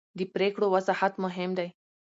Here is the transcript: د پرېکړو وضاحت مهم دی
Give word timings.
د 0.17 0.19
پرېکړو 0.33 0.65
وضاحت 0.75 1.13
مهم 1.23 1.51
دی 1.59 1.69